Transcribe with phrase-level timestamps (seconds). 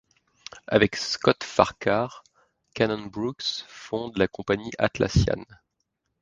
[0.65, 2.23] Avec Scott Farquhar,
[2.73, 5.45] Cannon-Brookes fonde la compagnie Atlassian.